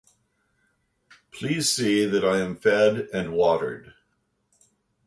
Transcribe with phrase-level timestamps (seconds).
[1.29, 3.93] Please see that I am fed and watered.